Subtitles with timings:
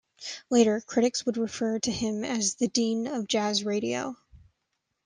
[0.49, 4.15] Later, critics would refer to him as "the dean of jazz radio".